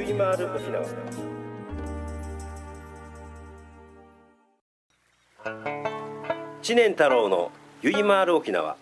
[0.00, 0.82] ゆいまる沖縄。
[6.62, 7.50] 知念太郎の
[7.82, 8.78] ゆいまる沖縄。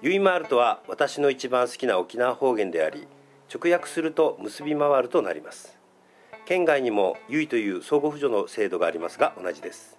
[0.00, 3.06] ゆいまるとは私の一番好きな沖縄方言であり
[3.54, 5.76] 直訳すると結び回るとなります。
[6.46, 9.98] 県外にもゆいという相互扶助の制度がありますが同じです。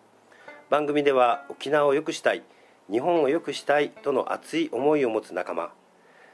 [0.71, 2.41] 番組では沖縄を良くしたい
[2.89, 5.71] 日本を良くしたいとの熱い思いを持つ仲間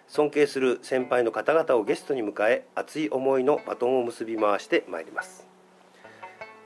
[0.07, 5.45] 尊敬する先輩の方々をゲストに迎え熱い思いのバトンを結び回してまいります。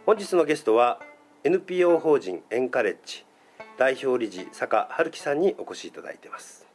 [0.05, 0.99] 本日のゲストは
[1.43, 3.25] NPO 法人エンカレッジ
[3.77, 6.67] 代表理事坂春樹さんにお越しいただいています。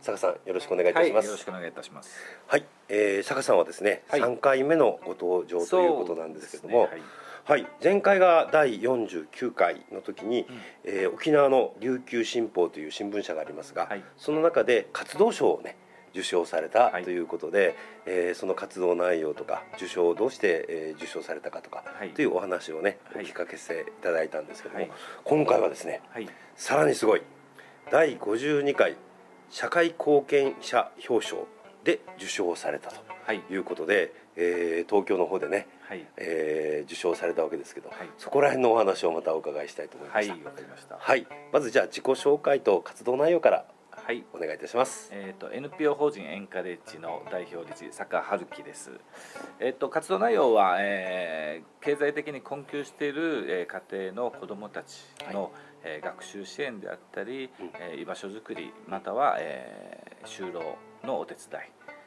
[0.00, 2.18] 坂さんよろしくお願いいたします、はい、よろしくお願いいたします。
[2.46, 7.02] はい、えー、坂さんはですね、はい、3回目のご登場ということなんですけども、ね、
[7.44, 15.76] はい、はい、前回が第49回の時に、うん、えー、沖縄の琉球新報という新聞社がありますが、はい、その中で活動賞をね
[16.14, 17.74] 受賞されたということで、はい、
[18.06, 24.90] えー、その活動内容とか受賞をどうして、えー、受賞されたかとか、はい、というお話をね、お聞かせいただいたんですけども、はい、
[25.24, 26.00] 今回はですね、
[26.56, 27.22] さらにすごい
[27.90, 28.96] 第52回
[29.50, 31.42] 社会貢献者表彰
[31.84, 32.96] で受賞されたと
[33.32, 33.56] い。
[33.56, 40.32] うことで、はい、えー、東京の方でね、はい、えー、受賞されたわけですけど、はい、そこら辺のお話をまたお伺いしたいと思いました。
[40.32, 40.96] はい、かりました。
[40.98, 43.64] はい、まずじゃあ自己紹介と活動内容から
[44.06, 45.08] はい、お願いいたします。
[45.12, 48.90] えっ、ー、と NPO 法人エンカレッジの代表理事坂春樹です。
[49.60, 55.52] えっ、ー、と活動内容は、えー、経済的に困窮している、えー、家庭の子どもたちの、はい、
[55.84, 61.64] えー、学習支援であったり、うん、えー、居場所づくりまたは、えー、就労のお手伝い。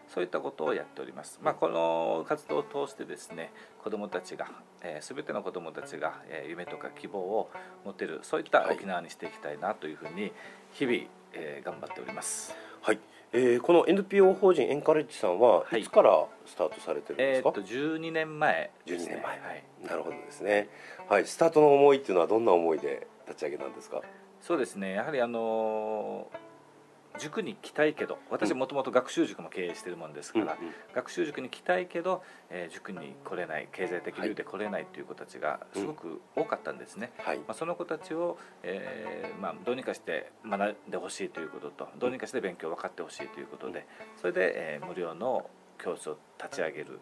[0.07, 1.39] そういったことをやっております。
[1.44, 3.51] まあ、この活動を通してですね、
[3.83, 4.47] 子どもたちが、
[4.81, 7.50] えー、全ての子どもたちが、えー、夢とか希望を
[7.83, 10.31] 持てるそういった沖縄にしていきたいなというふうに
[10.71, 11.00] 日々
[11.39, 12.55] えー、頑張っております。
[12.81, 12.99] はい。
[13.33, 17.49] えー、この NPO 法人エンカレッジさんはいつからスタートされてるんですか？
[17.49, 19.39] はい、えー、と12年前です、ね、12年前。
[19.39, 19.63] はい。
[19.85, 20.69] なるほどですね。
[21.09, 21.25] はい。
[21.25, 24.01] スタートの思いっていうのはどんな思いで立ち上げたんですか？
[24.41, 24.93] そうですね。
[24.93, 26.46] やはりあのー
[27.17, 43.85] 塾に来たいけど私もともと学習塾も経営してるもんですから、うんうん、学習塾に来たいけど、えー、塾に来れない経済的理由で来れないという子たちがすごく多かったんですね、はい、まあ、その子たちを、えーまあ、どうにかして学んでほしいということとどうにかして勉強分かってほしいということで
[44.19, 47.00] それで、えー、無料の教室を立ち上げる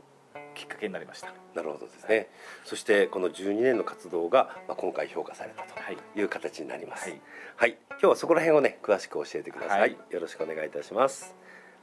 [0.55, 1.33] きっかけになりました。
[1.53, 2.27] なるほどですね、はい、
[2.65, 7.21] そしてこの12年の活動が、まあ、今回評価されたという形になります、はい、
[7.55, 11.35] はい、今日はそこら辺をね詳しく教えてください、はい、よろしくお願いいたします。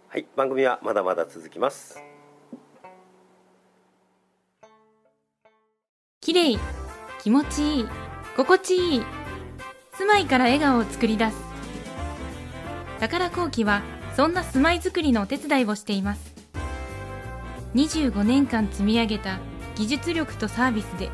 [0.08, 0.26] はい。
[0.36, 2.02] 番組はまだまだ続きます。
[6.20, 6.58] 綺麗
[7.22, 7.88] 気持ちいい
[8.36, 9.02] 心地いい
[9.94, 11.52] 住まいから笑顔を作り出す。
[13.02, 13.82] 宝工機は
[14.14, 16.31] そんな住まいづくりのお手伝いをしています
[17.74, 19.38] 25年間積み上げた
[19.76, 21.10] 技術力とサービスで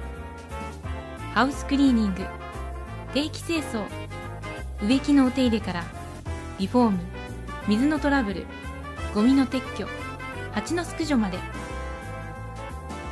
[1.35, 2.25] ハウスクリーニング
[3.15, 3.87] 定期清掃
[4.83, 5.85] 植木のお手入れから
[6.59, 6.99] リフォーム
[7.69, 8.47] 水のトラブル
[9.15, 9.87] ゴミの撤去
[10.53, 11.39] 蜂の駆除まで。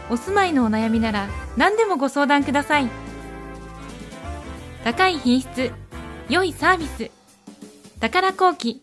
[0.09, 2.89] お住まいのお悩みなら何でもご相談ください。
[4.85, 5.73] 高い品質
[6.29, 7.11] 良いサービス
[8.01, 8.81] 宝工機。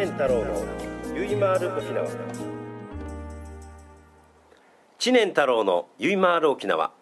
[0.00, 0.54] 念太郎の
[1.14, 2.08] ゆいまる沖縄。
[4.98, 6.92] 知念太郎のゆいまる沖縄。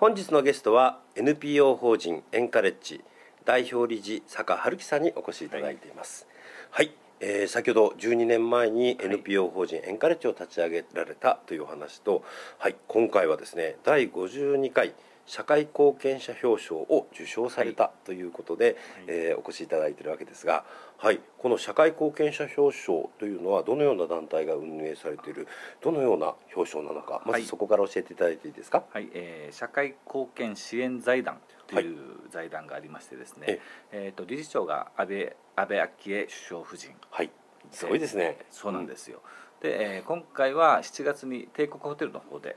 [0.00, 3.04] 本日のゲストは NPO 法人エンカレッジ
[3.44, 6.26] 代表理事坂春樹さんにお越しいただいています。
[6.72, 12.24] はい、はい、えー、先ほど12年前に NPO 法人エンカレッジを立ち上げられたというお話と、
[12.58, 14.92] はい、今回はですね第52回
[15.26, 18.74] 社会貢献者表彰を受賞されたということで、はい、
[19.08, 20.64] えー、お越しいただいているわけですが、
[20.98, 25.48] はい、この社会貢献者表彰というのはどのような団体が運営されている
[25.82, 31.98] どのような表彰なのかまずそこから教えていただいていいですか、はい、えー、社会貢献支援財団という
[32.30, 33.60] 財団がありましてですね、はい、
[33.92, 37.30] えーと、理事長が安倍安倍昭恵首相夫人、はい、
[37.70, 38.38] すごいですね。
[38.50, 39.22] そうなんですよ、うん、
[39.64, 42.56] で、えー、今回は7月に帝国ホテルの方で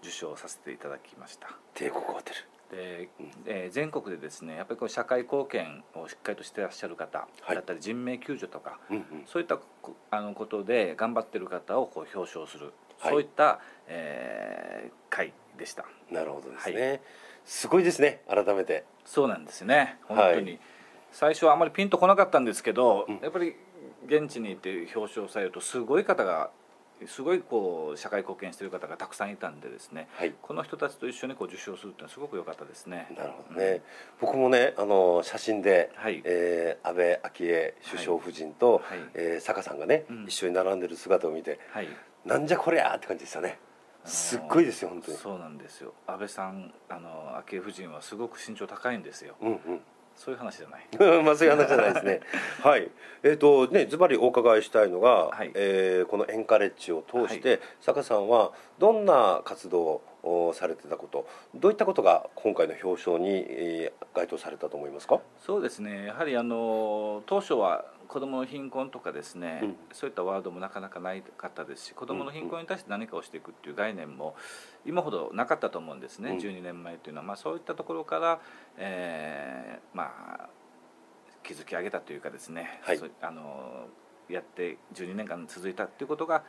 [0.00, 2.36] 受賞させていただきました、帝国ホテル。
[2.72, 7.56] えーえー全国でですねやっぱりこう社会貢献をしっかりとしてらっしゃる方はい。
[7.56, 9.04] だったり人命救助とか、うんうん。
[9.26, 13.10] そういったこあのことで頑張ってる方をこう表彰する、はい。
[13.10, 13.58] そういった、
[13.88, 15.84] えー会でした。
[16.12, 17.00] なるほどですね、
[17.44, 18.84] すごいですね改めて。
[19.04, 19.98] そうなんですね。
[20.04, 20.60] 本当に、はい。
[21.10, 23.18] 最初はあまりピンとこなかったんですけど、うん。
[23.22, 23.56] やっぱり
[24.06, 26.50] 現地に行って表彰されるとすごい方が
[27.06, 30.32] すごいこう社会貢献している方がたくさんいたんでですねはい。
[30.40, 33.08] この人たちと一緒にこう受賞するっていうのはすごく良かったですね。
[33.16, 33.82] なるほどね、
[34.20, 36.22] 僕もねあの写真で、はい。
[36.24, 38.82] えー安倍昭恵首相夫人と、はい。
[39.14, 40.24] えー坂さんがね、うん。
[40.26, 41.88] 一緒に並んでる姿を見てはい。
[42.24, 43.58] なんじゃこりゃーって感じでしたね。
[44.04, 45.16] すっごいですよ本当に。
[45.18, 45.94] そうなんですよ。
[46.06, 49.34] 安倍さんあの昭恵夫人はすごく身長高いんですよ。
[49.40, 49.80] うんうん
[50.16, 50.86] そういう話じゃない
[51.22, 52.20] まあそういう話じゃないですね。
[52.62, 52.90] はい。
[53.22, 65.20] えっ、とねズバリお伺いしたいのが、はいえーこのエンカレッジを通して、坂さんはどんな活動をされてたこと、どういったことが今回の表彰に、えー該当されたと思いますか？
[65.44, 67.84] そうですねやはりあの当初は
[68.14, 69.76] 子どもの貧困とかですね、うん。
[69.92, 74.36] そういったワードもなかなかないかったですし子どもの貧困に対して何かをしていくっていう概念も
[74.86, 76.36] 今ほどなかったと思うんですね、うん。
[76.38, 78.40] 12年前というのは、まあ、そういったところから、
[78.76, 80.48] えーまあ、
[81.42, 83.00] 築き上げたというかですね、はい。
[83.20, 83.88] あの
[84.28, 86.44] やって12年間続いたということが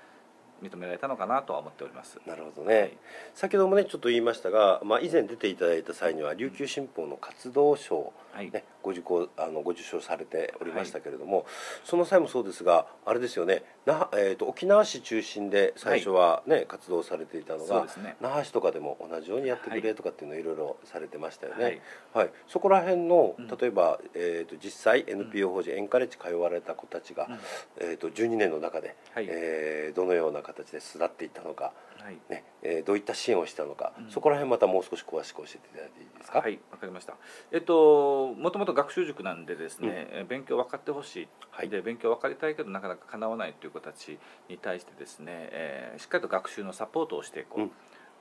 [0.62, 2.20] 認められたのかなとは思っております。
[2.28, 2.80] なるほどね。
[2.80, 2.98] はい。
[3.34, 8.52] 先ほどもねちょっと言いましたが、まあ以前出ていただいた際には琉球新報の活動賞はい。
[8.52, 11.48] ね、ご受講あのご受賞されておりましたけれども、
[11.84, 18.16] その際もそうですがあれですよね那覇、えー、と沖縄市中心で最初は、ね活動されていたのが、ね。
[18.22, 20.44] 那覇市とかでも同じようにやってくれとかっていうのをい。
[20.44, 21.82] ろいろされてましたよね。
[22.14, 22.28] ははい。
[22.28, 23.48] いそこら辺のうん。
[23.48, 27.40] 例えば、えー、と実際 NPO 法人エンカレッジ通われた子たちが、うん。
[27.80, 29.28] えー、と12年の中で、はい。
[29.30, 32.18] えーどのような形で巣立っていったのか、はい。
[32.30, 34.10] ねえーどういった支援をしたのか、うん。
[34.12, 36.40] そこら辺またもう少し詳しく教えていただいていいですか？
[36.42, 37.16] はい、わかりました。
[37.52, 41.70] えっと、もともと学習塾なんでですね、え勉強分かってほしい、はい。
[41.70, 44.20] で勉強分かりたいけどなかなか叶わないという子たち
[44.50, 47.72] に対してですね、えーしっかりと学習のサポートをしていこう、うん。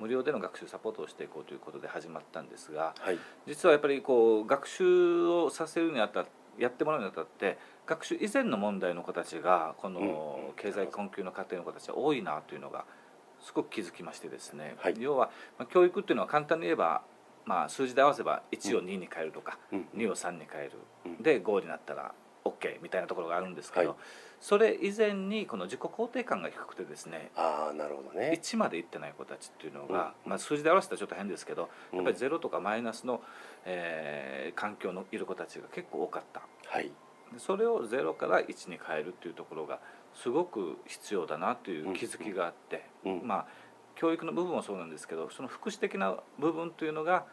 [0.00, 3.18] 無料での学習サポートをしていこうということで始まったんですがはい。
[3.46, 9.94] 実はやっぱりこう学習をさせるにあたってやってもらうにあたって学習以前の問題の子たちがこうん。
[9.94, 12.84] の経済困窮の家庭の子たちは多いなというのが
[13.40, 14.94] すごく気づきましてですね、はい。
[14.98, 17.02] 要は、まあ、教育っていうのは簡単に言えば、
[17.46, 19.88] まあ、数字で合わせば1を2に変えるとか、うん。
[19.94, 20.72] 2を3に変える、
[21.06, 21.22] うん。
[21.22, 22.12] で5になったら
[22.44, 23.98] OK みたいなところがあるんですけど、はい。
[24.40, 28.38] それ以前にこの自己肯定感が低くてですねああなるほどね。
[28.42, 30.30] 1までいってない子たちっていうのが、うん。
[30.30, 31.98] まあ、数字で表したらちょっと変ですけど、うん。
[31.98, 33.22] やっぱりゼロとかマイナスの、
[33.64, 36.42] えー環境のいる子たちが結構多かった。
[36.66, 36.90] はい。
[37.32, 39.80] でそれをゼロから1に変えるっていうところが
[40.14, 43.20] すごく必要だなという気づきがあって、うん。
[43.24, 43.46] まあ
[43.96, 47.24] 教育の部分もそうなんですけどその福祉的な部分というのが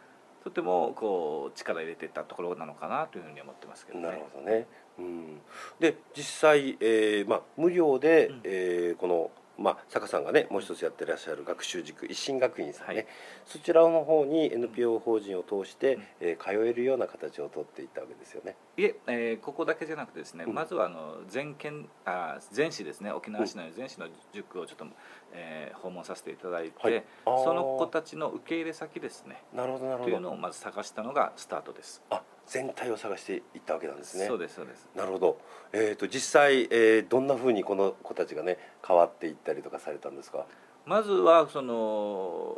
[0.44, 4.06] とてもこう力入れていったところなのかなというふうに思ってますけどね。
[4.06, 4.68] なるほどね。
[4.98, 5.42] うん、
[5.80, 13.08] で実際、えーまあ、無料で、うんえーこの、まあ、坂さんがねもう一つやってらっしゃる学習塾一心学院さんね、はい。
[13.46, 16.04] そちらの方に NPO 法人を通して、うん。
[16.22, 18.56] えー通えるような形をとっていったわけですよね。
[18.78, 20.54] いええーここだけじゃなくてですね、うん。
[20.54, 24.86] まずはあの全県あ全市ですね沖縄市内の全市の塾をちょっと、
[25.34, 27.04] えー訪問させていただいて、はい。
[27.26, 29.44] その子たちの受け入れ先ですね。
[29.54, 30.10] なるほどなるほど。
[30.10, 32.02] というのをまず探したのがスタートです。
[32.10, 32.22] あ
[32.52, 34.28] 全体を探していったわけなんですね。
[34.28, 35.40] そうですそうですなるほど。
[35.72, 40.46] えっ、と実際、えーどんな風にこの子たちがね変わっていったりとかされたんですか？
[40.86, 42.58] まずはその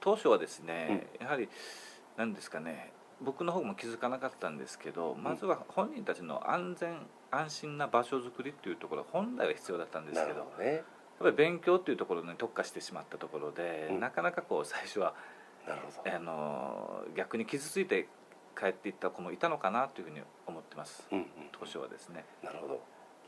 [0.00, 1.48] 当初はですね、やはり
[2.18, 6.98] 何ですかね僕の方も気づかなかったんですけどまずは本人たちの安全
[7.30, 10.74] 安心な場所づくりっていうところ本来は必要だったんですなけどね。
[10.74, 10.82] やっ
[11.20, 15.14] ぱり勉強っていうところに特化してしまったところで、うんなかなかこう最初は
[15.66, 16.14] なるほど。
[16.14, 18.08] あの逆に傷ついて
[18.58, 21.26] 帰っていった子もいたのかなというふうに思ってますうんうん。
[21.52, 22.24] 当初はですね。
[22.42, 22.80] なるほど。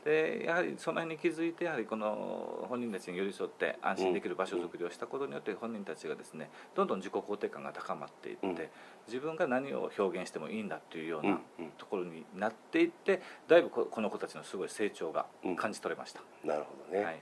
[0.03, 8.57] でやはりその辺に気づいてやはりこの本人たちに寄り添って安心できる場所づくりをしたことによって本人たちがですねどんどん自己肯定感が高まっていって、うん
[9.05, 11.69] 自分が何を表現してもいいんだっていうよううんなうん。
[11.77, 15.25] ところになっていってだいぶここの子たちのすごい成長が
[15.57, 16.21] 感じ取れました。
[16.45, 17.03] なるほどね。
[17.05, 17.19] はい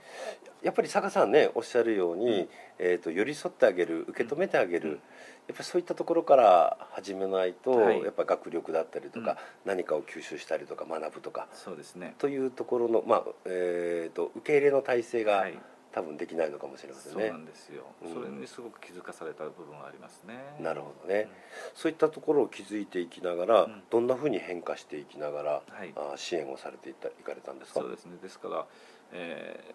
[0.62, 2.48] やっぱり坂さんねおっしゃるように、うん。
[2.78, 4.94] えー、と寄り添ってあげる受け止めてあげる、うん。
[4.94, 5.00] やっ
[5.48, 8.02] ぱりそういったところから始めないと、はい。
[8.02, 9.36] やっぱ学力だったりとか、うん。
[9.66, 12.14] 何かを吸収したりとか学ぶとかそうですね。
[12.18, 15.58] というところの、まあえー、と受け入れの体制が、はい。
[15.94, 17.28] 多分できないのかもしれませんね。
[17.28, 17.36] そうな。
[17.36, 18.14] んですよ、うん。
[18.14, 20.38] それにすごく気づかされた部分はありますね。
[20.58, 21.28] なるほどね、
[21.74, 23.82] そういったところを気づいていきながら、うん。
[23.90, 25.92] どんなふうに変化していきながら、はい。
[25.94, 27.80] あ支援をされていったいかれたんですか？
[27.80, 28.16] そうですね。
[28.22, 28.66] ですから、
[29.12, 29.74] えー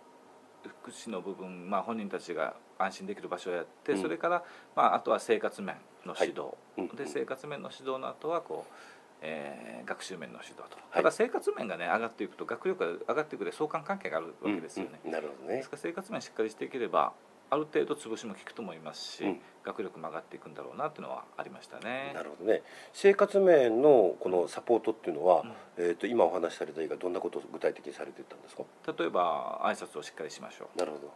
[0.67, 4.01] 福祉の部分、まあ、本人たちが安心できる場所をやって、うん。
[4.01, 4.43] それから、
[4.75, 6.47] まあ、あとは生活面の指導、は
[6.77, 6.81] い。
[6.81, 6.95] うん。
[6.95, 8.73] で生活面の指導の後はこう、
[9.21, 10.81] えー学習面の指導と、い。
[10.93, 15.07] ただ生活面がね上がっていくと学力が上がっていくで相関関係があるわけですよね、うん。
[15.07, 15.13] うん。
[15.13, 15.57] なるほどね。
[15.57, 17.13] ですから生活面しっかりしていければ
[17.49, 19.41] ある程度潰しも効くと思いますし、うん。
[19.63, 22.11] 学力も上がっていくんだろうなっていうのはありましたね。
[22.13, 22.63] なるほどね。
[22.93, 25.53] 生活面のこのサポートっていうのは、うん。
[25.77, 28.63] えー、と今お話しされた以外どんなことを具体的にされてたんですか？
[28.97, 31.11] 例えば挨拶をしっかりしましょう、なるほど。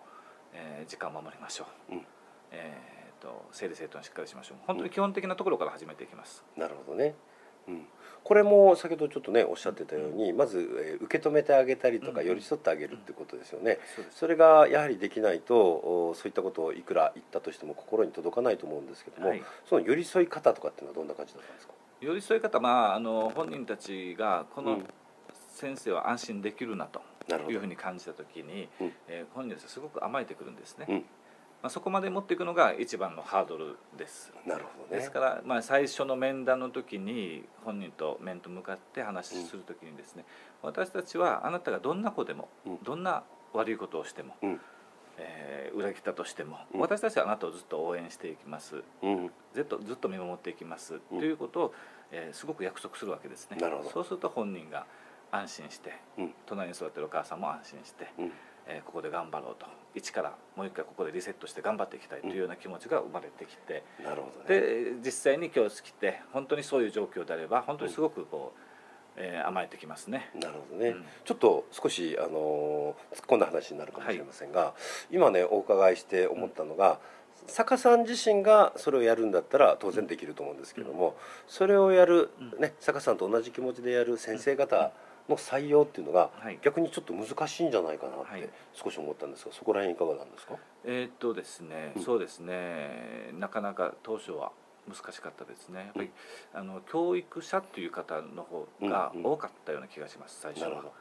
[0.53, 2.05] えー時間を守りましょう、うん。
[2.51, 4.57] えー、と整理整頓しっかりしましょう。
[4.67, 7.15] 本当に基本的なところから始めていきます、なるほどね、
[7.67, 7.85] うん、
[8.23, 12.27] これも先ほどちょっとねおっしゃってたように、まず、えー受け止めてあげたりとか、うん。
[12.27, 14.17] 寄り添ってあげるってことですよね、そうです。
[14.19, 19.43] それがやはりできないとおそういったことをいくら言ったとしても心に届かないと思うんですけども、はい。
[19.67, 21.73] その寄り添い方とかっていうのはどんな感じだったんですか？
[22.01, 24.85] 寄り添い方、まあ、あの本人たちがこのうん。
[25.53, 27.01] 先生は安心できるなと
[27.51, 28.93] いうふうに感じた時に、うん。
[29.07, 31.05] えー本人たちはすごく甘えてくるんですね、うん
[31.61, 34.33] まあ、そこまで持っていくのが一番のハードルです。
[34.47, 34.97] なるほどね。
[34.97, 40.25] ですから、まあ、最初の面談の時に本人と面と向かって話しする時にですね、
[40.63, 42.77] 私たちはあなたがどんな子でも、うん。
[42.83, 44.61] どんな悪いことをしても、うん。
[45.17, 46.79] えー裏切ったとしても、うん。
[46.81, 48.83] 私たちはあなたをずっと応援していきます。
[49.03, 49.31] うん。
[49.53, 51.19] ずっとずっと見守っていきます、うん。
[51.19, 51.73] ということを、
[52.11, 53.57] えーすごく約束するわけですね。
[53.57, 53.89] なるほど。
[53.91, 54.85] そうすると本人が
[55.31, 56.33] 安心して、うん。
[56.47, 58.31] 隣に座ってるお母さんも安心して、うん。
[58.65, 64.60] えーここで頑張ろうと一からもう一回ここでリセットして頑張っていきたいというような気持ちが生まれてきて、なるほどね。
[64.62, 68.60] で実際に今日来て本当にそういう状況であれば本当にすごくこう、
[69.17, 70.31] えー甘えてきますね。
[70.36, 71.05] なるほどね、うん。
[71.25, 74.74] ちょっと少しあの突っ込んだ話になるかもしれませんが、
[75.12, 77.00] 今ねお伺いして思ったのが、
[77.48, 81.17] 坂さん自身がそれをやるんだったら当然できると思うんですけども、
[81.48, 84.93] それをやる、うね、坂さんと同じ気持ちでやる先生方
[85.29, 86.59] の採用っていうのが、はい。
[86.61, 88.41] 逆にちょっと難しいんじゃないかなっはい。
[88.41, 90.55] て少し思ったんですがそこら辺いかがなんですか？
[90.85, 92.03] えーっとですね、うん。
[92.03, 93.29] そうですね。
[93.33, 94.51] なかなか当初は
[94.87, 95.79] 難しかったですね。
[95.79, 96.11] やっぱり、
[96.53, 99.31] あの教育者という方の方がうんうん。
[99.33, 100.69] 多かったような気がします最初は。
[100.69, 100.93] なるほど、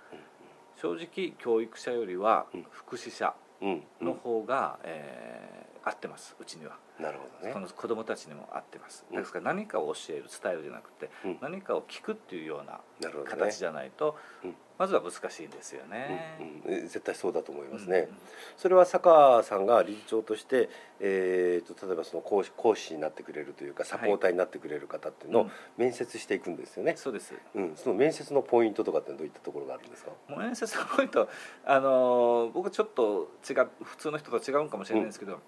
[0.76, 2.66] 正直教育者よりはうん。
[2.70, 3.84] 福祉者うんうん。
[4.00, 4.06] うん。
[4.08, 7.52] の方が、えー合ってますうちには、なるほどね。
[7.52, 9.04] この子どもたちにも合ってます。
[9.10, 9.16] うん。
[9.16, 11.38] ですから何かを教える伝えるじゃなくて、うん。
[11.40, 12.80] 何かを聞くっていうような
[13.24, 14.54] 形じゃないと、うん。
[14.78, 16.38] まずは難しいんですよね。
[16.66, 16.80] うんうん。
[16.82, 18.08] 絶対そうだと思いますうんね、
[18.56, 25.50] それは坂さんが理事長として、えー、と例えばその講師講師になってくれるというかサポーターになってくれる方っていうのをうん。
[25.76, 27.34] 面接していくんですよね、そうです。
[27.54, 30.12] うん、その面接のポイントとかってどういったところがあるんですか？
[30.28, 31.28] 面接のポイント
[31.64, 35.40] あのー僕はちょっと違う普通の人とは違うかもしれないんですけど、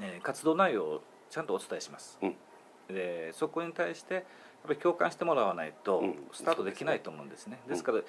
[0.00, 2.36] えー活動内容をちゃんとお伝えします、うん。
[2.88, 4.24] でそこに対してやっ
[4.68, 6.14] ぱり共感してもらわないとうん。
[6.32, 8.00] スタートできないと思うんですね、すねですから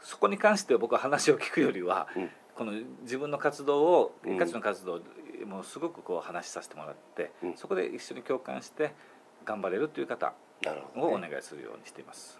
[0.00, 2.30] そこに関しては僕は話を聞くよりは、うん。
[2.54, 4.36] この自分の活動をうん。
[4.36, 5.00] 一括の活動を
[5.46, 7.56] もうすごくこう話しさせてもらって、うん。
[7.56, 8.92] そこで一緒に共感して
[9.44, 10.34] 頑張れるという方
[10.96, 12.38] をおね願いするようにしています。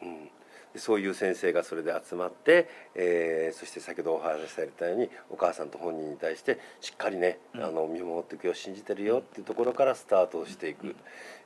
[0.79, 7.65] そういう先生がそれで集まって、えーそして先ほどお話しされたようにお母さんと本人に対してしっかりね、うん。
[7.65, 10.97] あの見守っていくよ信じてるよっていうところからスタートをしていく、うん。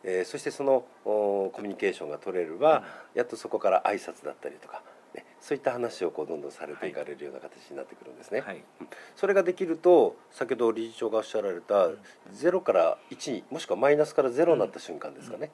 [0.05, 2.85] えーそしてそのおコミュニケーションが取れれば、
[3.15, 4.83] やっとそこから挨拶だったりとか、
[5.15, 8.41] ね、そういった話をこうどんどんされていかれるような形になってくるんですね。
[8.41, 8.63] はい。
[9.17, 11.99] それができると先ほど理事長がおっしゃられたうん。
[12.33, 15.51] 0から1にもしくはマイナスから0になった瞬間ですかね。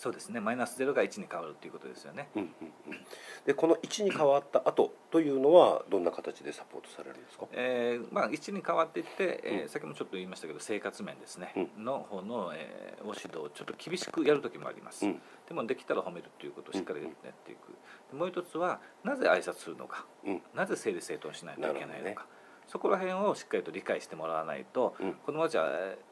[0.00, 0.40] そうですね。
[0.40, 2.30] マイナス0が1に変わるということですよね。
[2.34, 2.48] うんうん
[2.88, 2.98] うん。
[3.44, 9.68] でこの1に変わった後というのはどんな形でサポートされるんですか、えーまあ、1に変わっていって、えーうん。
[9.68, 15.20] 先もちょっと言いましたけど生活面ですね、うの方の、えー、ご指導をちょっと厳しくやる時もあります、うん。
[15.46, 17.12] でもできたら褒めるということをしっかりやっ
[17.44, 17.68] ていく、
[18.10, 20.06] でもう一つはなぜ挨拶するのか。
[20.24, 20.42] うん。
[20.54, 22.24] なぜ整理整頓しないといけないのか、
[22.66, 25.12] そこら辺をしっかりと理解してもらわないと、うん。
[25.12, 26.09] 子どもたちはえー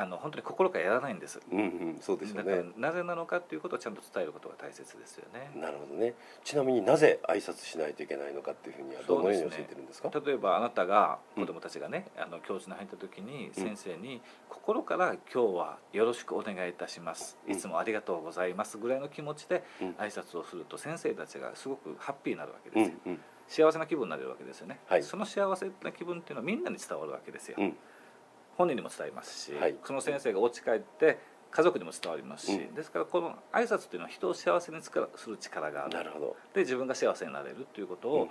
[0.00, 1.40] あの本当に心からやらないんです。
[1.52, 2.64] うんうん、そうですよね。
[2.78, 5.50] なぜなのかということをちゃんと伝えることが大切ですよね。
[5.54, 6.14] なるほどね。
[6.42, 10.10] ちなみになぜ挨拶しないといけないのかっていうふうにはどのように教えてるんですか。
[10.24, 17.52] 例えばあなたがうん子どもたちがね、あの教室に入った時にうん先生に心から「今日はよろしくお願いいたします」うん。
[17.52, 19.90] いつもありがとうございます」ぐらいの気持ちでうん。
[19.98, 25.02] 挨拶をすると先生たちがすごくハッピーになるわけうですよ、んうん幸せな気分になれるわけですよね、はい。
[25.02, 27.76] その幸せな気分っていうのはみんなに伝わるわけですよ、うん
[28.60, 31.18] 本人にも伝えますし、はいその先生がお家帰って
[31.50, 34.90] 家族にも伝わりますし、うんですからこの挨拶っていうのは人を幸せにす
[35.30, 36.36] る力があるなるほど。
[36.52, 38.28] で自分が幸せになれるということを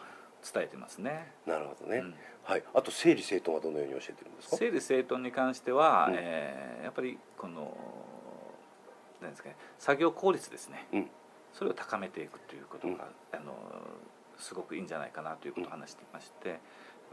[0.54, 1.32] 伝えてますね。
[1.46, 1.98] なるほどね。
[1.98, 2.64] うんはい。
[2.74, 4.58] あと整理整頓はどのように教えてるんですか？
[4.58, 7.76] 整理整頓に関しては、うんえーやっぱりこの
[9.22, 11.10] 何ですかね作業効率ですね、うん
[11.52, 13.54] それを高めていくということが、うんあの
[14.38, 16.62] すごくいいんじゃないかなということを話していまして、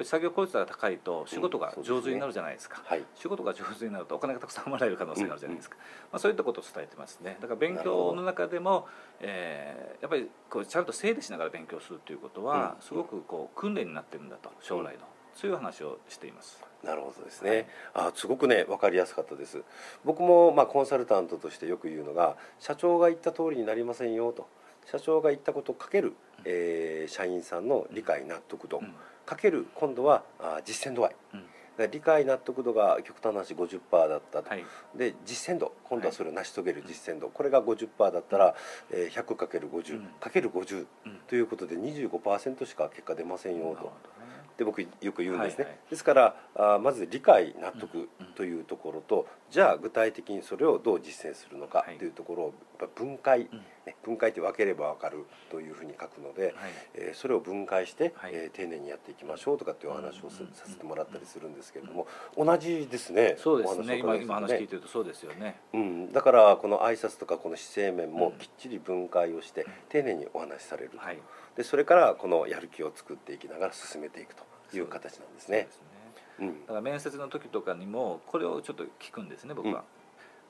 [0.05, 5.76] 作業効率が高いと仕事が上手になるじゃないですか、はい、仕事が上手になるとお金がたくさんもらえる可能性があるじゃないですか、
[6.12, 7.38] まあ、そういったことを伝えてますね。
[7.41, 8.87] だから勉強の中でも、
[9.21, 15.00] えー、やっぱりこうちゃんと整理しながら勉強するということは、すごくこう訓練になってるんだと将来の、
[15.35, 16.62] そういう話をしています。
[16.85, 19.62] なるほどですね、あすごくね分かりやすかったです。
[20.05, 24.47] 僕もまあコンサルタントとしてよく言うのが社長が言った通りになりませんよと。
[24.87, 28.81] 社長が言ったことかける、えー、社員さんの理解納得度、
[29.26, 31.16] かける今度はあ実践度合い、
[31.78, 34.64] うん、理解納得度が極端な話50%だったと、はい、
[34.95, 35.73] で実践度。
[35.85, 38.54] 今度はそれを成し遂げる実践度、はい、これが50%だったら、
[38.90, 40.87] えー、100×50、うん、×50
[41.28, 43.92] ということで25%しか結果出ませんよと。
[44.56, 52.47] って僕よく言うんですね、はいはい、ですからあまず理解納得というところと、じゃあ具体的にそれをどう実践するのかというところを
[52.78, 56.55] やっぱ分解、うん、ね、分解って分ければ分かるというふうに書くので、はい、
[56.95, 63.37] えー、それを分解して、はい、えー、丁寧にやっていきましょうとかっていうお話をさせてもらったりするんですけれども、同じですね。
[63.38, 63.99] そうですね。
[63.99, 71.19] 今今話聞いてるとそうですよね、うん、だからこの挨拶とかこの姿勢面もきっちり分解をして、丁寧にお話しされると、はい、
[71.57, 74.45] でそれからこのやる気を作っていきながら進めていくと。
[74.75, 75.69] いう形なんですね。
[76.40, 79.85] うん、だから面接の時とかにもこれをちょっと聞くんですね僕は、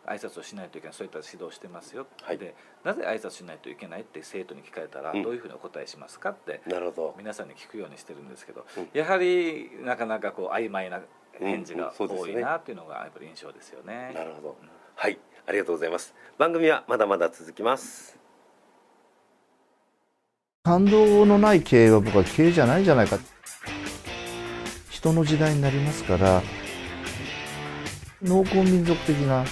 [0.07, 7.15] うん、挨拶をしないといけないそういった指導してますよ、はい、でなぜ挨拶しないといけないって生徒に聞かれたらどういうふうにお答えしますかって、なるほど。
[7.19, 11.01] 皆さんに聞くようにしてるんですけど、うん、やはりなかなかこう曖昧な
[11.39, 14.13] 返事が多いなっていうのがやっぱり印象ですよね。
[14.15, 14.57] なるほど、
[14.95, 16.15] はいありがとうございます。
[16.39, 18.19] 番組はまだまだ続きます。
[20.65, 23.19] 感動のない経営は僕は経営じゃないんじゃないか
[24.97, 26.43] 人の時代になりますから
[28.23, 29.45] 農耕民族的な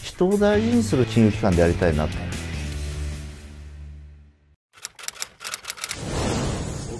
[0.00, 2.12] 人を大事にする金融機関でありたいなと。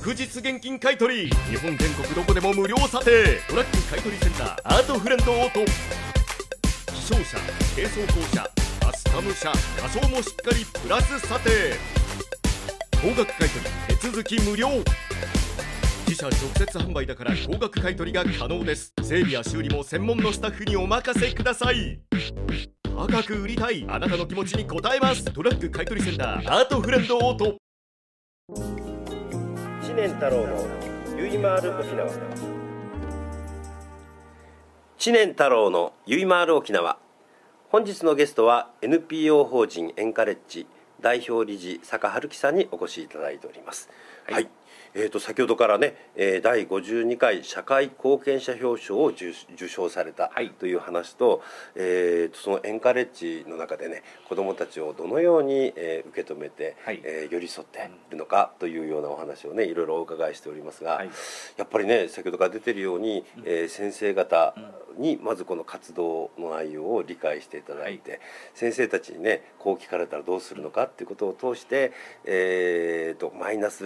[0.03, 3.39] 即日現金買取日本全国どこでも無料査定。
[3.49, 4.57] トラック買取センター。
[4.65, 5.61] アートフレンドオート。
[6.93, 7.39] 気象車
[7.77, 8.43] 清掃工車。
[8.85, 9.53] カスタム車。
[9.81, 11.51] 仮装もしっかりプラス査定。
[13.01, 14.69] 高額買取手続き無料。
[16.13, 18.93] 自社直接販売だから高額買取が可能です。
[19.03, 22.01] 整備や修理も専門のスタッフにお任せください。
[22.95, 25.25] 高く売りたいあなたの気持ちに応えます。
[25.25, 27.57] トラック買取センターアートフレンドオート。
[29.83, 30.67] 知念太郎の
[31.17, 32.11] ゆいまーる沖縄。
[34.99, 36.99] 知念太郎のゆいまーる沖縄。
[37.71, 40.67] 本日のゲストは NPO 法人エンカレッジ
[41.01, 43.89] 代表理事坂春樹さんにお越しいただいております。
[44.27, 44.62] はい、はい
[44.95, 49.33] えー、と先ほどからね、えー、第52回社会貢献者表彰を受
[49.69, 51.43] 賞されたという話と,、
[51.75, 61.11] えー、とそのエンカレッジの中でね子どもたちをどのように、えー、受け止めて、はい、えー、寄り添っているのかというようなお話をねいろいろお伺いしておりますが、はい、
[61.57, 64.55] やっぱりね先ほどから出てるように、えー、先生方
[64.99, 68.21] にまずこの活動の内容を理解していただいて、はい、
[68.55, 71.93] 先生たちにねこう聞かれたらどうするのかっていうことを通して、
[72.25, 73.83] えーとマイナス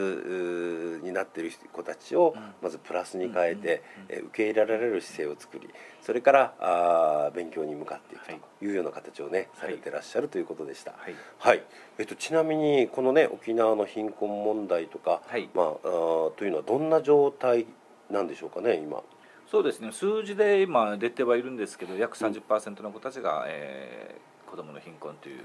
[1.02, 5.68] になっている子たちをまずプラスに変えて、え受け入れられる姿勢を作り
[6.02, 8.32] それからあ勉強に向かっていくと
[8.64, 8.70] い。
[8.70, 10.92] うような形をね、されてらっしゃるということでした。
[10.92, 11.62] はい、はい、
[11.98, 17.66] えっと、ちなみにこのね沖縄の貧困問題とか、はい、まああというのはどんな状態
[18.10, 19.02] なんでしょうかね今。
[19.50, 19.92] そうですね。
[19.92, 25.40] 数字で今出てはいるんですけど約30%の子たちが、うん、えー、子どもの貧困という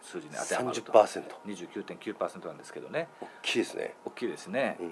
[0.00, 0.92] 数字に当てはまると。
[0.92, 3.08] 29.9%なんですけどね。
[3.20, 3.94] 大きいですね。
[4.04, 4.88] 大きいですね、うん、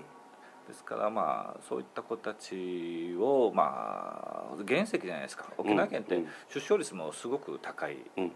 [0.68, 5.46] ですからまあそういった子たちをまあ原石じゃないですか。
[5.56, 8.32] 沖縄県って出生率もすごく高い、うん、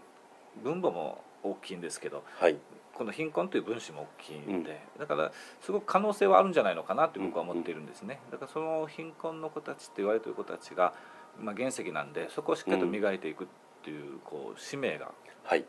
[0.63, 2.57] 分母も大きいんですけど、はい、
[2.95, 5.31] この貧困という分子も大きいんで、うん、だから
[5.61, 10.93] すごく可能性はあるんじゃないのかなって僕は思っているんですね、だからその貧困の子たちって言われてる子たちが、
[11.39, 13.47] まあ、原石なんでそこをしっかりと磨いていくっ
[13.83, 15.11] ていうこう使命が、
[15.43, 15.65] はい。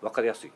[0.00, 0.52] 分かりやすい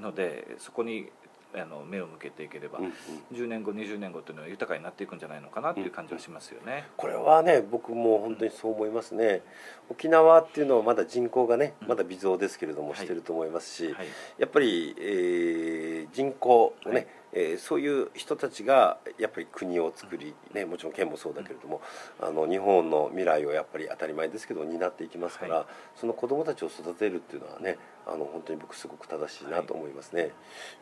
[0.00, 1.08] ので、うん、そこに
[1.54, 2.92] あの目を向けていければ、うんうん、
[3.32, 9.42] 10年後20年後というのは豊かになっていくんじゃないのかなという感じはしますよね、これはね僕も本当にそう思いますね、
[9.90, 14.06] 沖縄っていうのはまだ人口がねまだ微増ですけれどもしてると思いますし、はいはい、
[14.38, 21.80] やっぱり、えー、人口をね、はいえー、そういう人たちがやっぱり国を作り、ね、もちろん県もそうだけれども、
[22.20, 25.66] あの日本の未来をやっぱり当たり前ですけど担っていきますから、はい、
[25.96, 30.32] その子どもたちを育てるっていうのはねあの本当に僕すごく正しいなと思いますね、はい、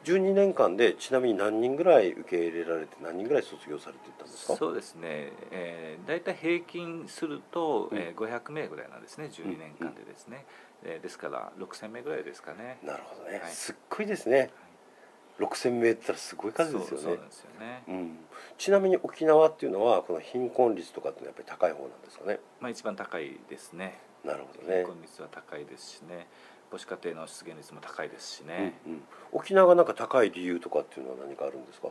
[0.05, 4.57] 12年間でちなみに何人ぐらい受け入れられて何人ぐらい卒業されていったんですか？
[4.57, 9.31] そうですね、えー、大体平均すると、えー、500名ぐらいなんですね。
[9.33, 10.47] 12年間でですね、
[10.83, 10.91] うん。
[10.91, 12.79] うん、えー、ですから6000名ぐらいですかね。
[12.83, 14.51] なるほどね、はい、すっごいですね
[15.41, 17.21] 6000名って言ったらすごい数ですよね。
[18.59, 22.41] ちなみに沖縄っていうのはこの貧困率とかってやっぱり高い方なんですかね。
[22.61, 23.99] まあ、一番高いですね。
[24.25, 24.85] なるほどね。
[24.85, 26.27] 貧困率は高いですしね。
[26.71, 31.89] 母子家庭の出現率も高いですしね、うんうん、沖縄がなんか高い理由とかっていうのは何かあるんですか？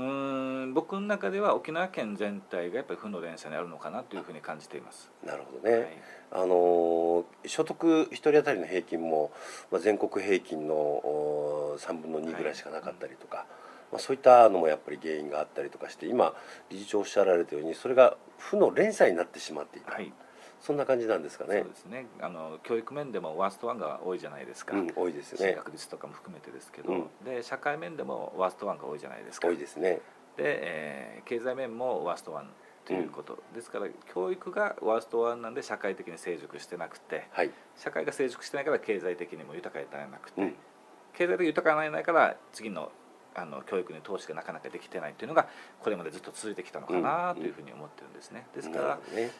[0.00, 5.10] うーん僕の中では沖縄県全体がやっぱり負の連鎖にあるのかなというふうに感じています。
[5.24, 5.88] なるほどね、はい。
[6.32, 9.30] あのー所得1人当たりの平均も、
[9.70, 13.46] まあ、全国平均のお3分の2ぐらいしかなかったりとか、
[13.92, 16.32] まあ、そういったのもやっぱり原因があったりとかして今
[16.70, 20.12] 理事長おっしゃられたようにそれが負の連鎖になってしまっていた、はい、
[20.60, 21.60] そんな感じなんですかね。
[21.60, 22.06] そうですね。
[22.20, 25.54] あの教育面でもワーストワンが多いじゃないですか、うん、多いです進ね。
[25.54, 27.08] 学率とかも含めてですけど、うん。
[27.24, 29.48] で社会面でもワーストワンが多いじゃないですか。
[29.48, 30.00] 多いですね。
[30.36, 32.50] で、えー経済面もワーストワン
[32.84, 37.28] ということ、ですから教育がワーストワンなんで社会的に成熟してなくて。
[37.30, 40.54] はい、社会が成熟してないから経済的にも豊かにならなくて、うん。
[41.14, 42.90] 経済的に豊かになれないから次の
[43.34, 45.48] あの教育に投資がなかなかできてないというのが
[45.80, 48.46] これまでずっと続いてきたのかなというふうに思ってるんですね。
[48.54, 48.98] ですから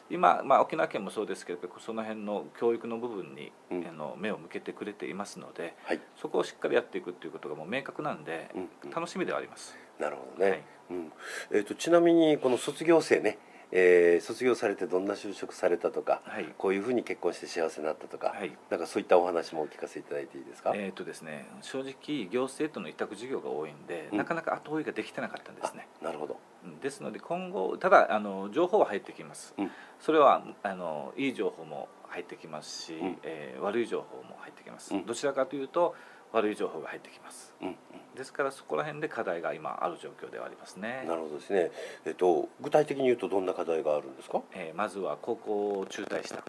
[0.09, 3.87] 今、まあ、沖縄県もそうですけどその辺の教育の部分に、うん。
[3.87, 8.89] あの目を向けてくれていますのではい、そこをしっかりやっていくということがもう明確なんで、うんうん。
[8.89, 9.75] 楽しみではあります。
[9.99, 10.63] なるほどね、はい。
[10.91, 11.11] うん。
[11.51, 13.37] えー、とちなみにこの卒業生ね、
[13.71, 16.53] えー卒業されてどんな就職されたとかはい。
[16.57, 18.55] こういうふうに結婚して幸せになったとか、はい。
[18.69, 24.17] なんかそういったお話もお聞かせいただいていいですか、えーとですね、正直行政との委託事業が多いんで、うん。
[24.17, 25.87] なかなか後追いができてなかったんですね。
[26.01, 26.39] あなるほど。
[26.65, 26.79] うん。
[26.79, 29.71] ですので今後ただあの情報は入ってきます、うん。
[29.99, 33.17] それはあのいい情報も入ってきますし、うん。
[33.23, 35.05] えー悪い情報も入ってきます、うん。
[35.05, 35.95] どちらかというと
[36.33, 37.55] 悪い情報が入ってきます。
[37.61, 37.75] うん
[38.15, 41.05] ですからそこら辺で課題が今ある状況ではありますね。
[41.07, 41.71] なるほどですね、
[42.05, 44.41] えっと具体的に言うとどんな課題があるんですか？
[44.53, 46.43] えーまずは高校を中退した。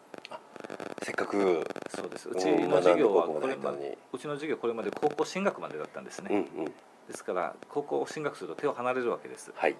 [1.03, 2.29] せっかくそうです。
[2.29, 6.64] ううんちの授業はこれまでうちの授業これまで高校進学までだったんですね、うんうん。
[6.66, 6.72] で
[7.14, 9.53] すから高校を進学すると手を離れるわけです。
[9.55, 9.77] はい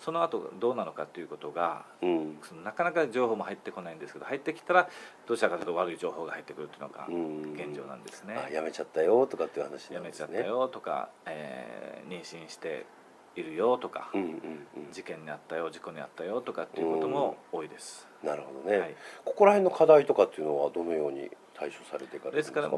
[0.00, 2.38] その後どうなのかということがうん。
[2.64, 4.88] なかなか情報も入ってこないんですけど入ってきたら
[5.26, 7.52] どちらかというと悪い情報が入ってくるというのがうん。
[7.54, 8.36] 現状なんですね。
[8.36, 12.84] あやめちゃったよとかっていう話なやめちゃったよとか、えー妊娠して
[13.34, 14.92] いるよとか、うんうんうん。
[14.92, 18.06] 事件にあったよ事故にあったよとかっていうことも多いです。
[18.22, 22.70] なるほどね、はい、ここら辺の課題とかっていうのはどのように対処されていかれるんでか、ですすから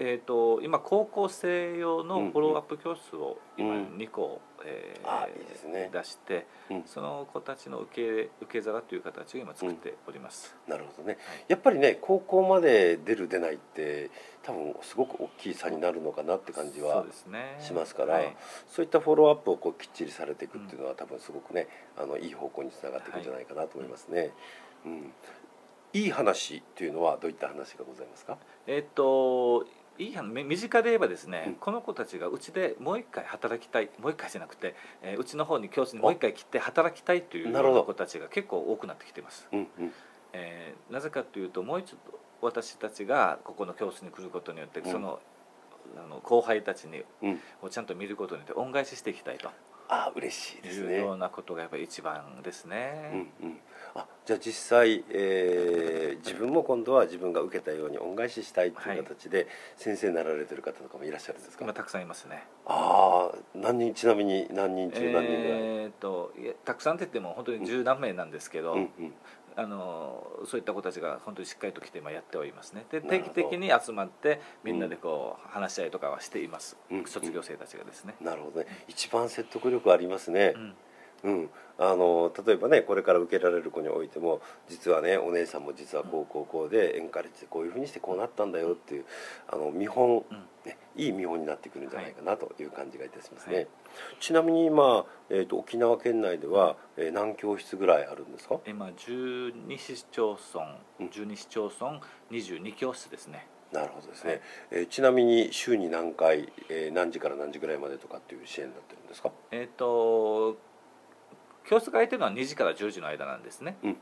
[0.00, 3.84] えー、と今高校生用のうんフォローアップ教室を今うん。
[3.96, 5.88] 2校、えーあいいですね。
[5.92, 6.82] 出して、うん。
[6.84, 10.56] その子たちの受け受け皿という形を今作っております。
[10.66, 11.44] なるほどね、はい。
[11.48, 14.10] やっぱりね高校まで出る出ないって
[14.42, 17.04] 多分すごく大きい差になるのかなって感じは
[17.60, 18.36] しますからはい。
[18.66, 24.32] そういったフォローアップをこうきっちりされていくっていうのは、多分すごくねあのいい方向につながっていくんじゃないかなと思いますね。
[24.84, 25.12] うん。
[25.92, 28.36] いい話っていうのはどういった話がございますか？
[28.66, 29.64] えっと
[29.98, 31.54] いい身近で言えばですね、うん。
[31.54, 39.92] この子たちがうちでもう一回働きたいもう一回じゃなくて、えーうちの方に教室にもう一回来て働きたいという子たちが結構多くなってきています、うんうん。
[40.32, 41.98] えーなぜかというともう一度
[42.40, 44.90] 私たちがここの教室に来ることによって、うん。
[44.90, 45.20] その
[45.96, 47.40] あの後輩たちにうん。
[47.62, 49.50] をちゃんと見ることによって恩返ししていきたいと。
[49.88, 50.98] あ嬉しいですね。
[50.98, 53.58] ようなことがやっぱり一番ですね、うんうん。
[53.94, 61.64] あじゃあ実際、えー自分も今度は自分が受けたように恩返ししたいという形で先生になられてる方とかもいらっしゃるんですか？
[61.64, 65.60] 今たくさんいますねああ何人ちなみに何人中何人ぐらい？
[65.60, 69.12] えー、といやたくさんって言っても本当に十何名なんですけど、うんうん。
[69.56, 78.66] あのそういった子たちが本当にしっかりと来て今やっておりますねで定期的に集まってみんなでこう話し合いとかはしています、うん卒業生たちがですね、なるほどね。
[78.88, 80.54] 一番説得力ありますね。
[80.56, 80.74] うん
[81.24, 89.06] うん、あの例えばねこれから受けられる子においても実はねお姉さんも実はこうこうこうでエンカレッジでこういうふうにしてこうなったんだよっていう
[89.48, 90.44] あの見本、うん。
[90.66, 93.68] ね、いい見本になってくるんじゃないかなという感じがいたしますね、はい。
[94.18, 98.60] ちなみに今、えー、と沖縄県内では、えー何教室ぐらいあるんですか？
[98.66, 101.06] 今12市町村うん。
[101.08, 103.46] 12市町村22教室ですね。
[103.72, 104.40] なるほどですね、はい。
[104.70, 109.32] えーちなみに週に何回、えー何時から何時ぐらいまでとかっていう支援になってるんですか？
[109.50, 110.56] えっ、と
[111.66, 113.96] 教室が空いてるのは2時から10時の間なんですね、うん。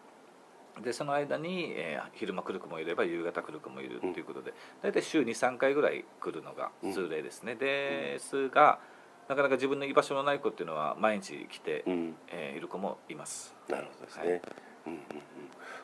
[0.83, 8.79] でその間に、えー昼間来る子もいれば夕方来る子もいるということで、大体週23回ぐらい来るのが通例ですね、ですが
[9.29, 12.15] なかなか自分の居場所のない子っていうのは毎日来て、うん。
[12.29, 13.55] えーいる子もいます。
[13.69, 14.41] なるほどですね、はい。
[14.87, 15.03] うんうんうん、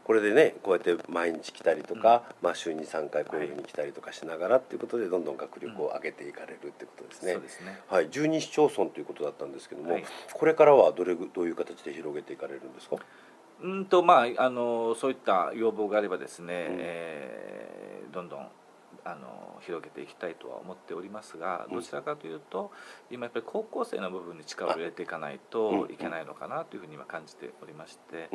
[0.08, 7.78] これでねこうやって毎日来たりとか、まあ、週に3回こういうふうに来たりとかしながらっていうことでどんどん学力を上げていかれるってことですね、そうですね。
[7.88, 10.04] はい、12市町村ということだったんですけども、はい。
[10.32, 12.96] これからはどれぐどういう形で広げていかれるんですか？
[13.62, 16.76] うんとまああのそういった要望があればですね、うん。
[16.80, 18.48] えーどんどん
[19.04, 22.70] あの広げていきたいとは思っておりますがどちらかというと
[23.10, 28.28] 今やっぱり高校生の部分に力を入れていかないといけないのかなというふうに今感じておりまして、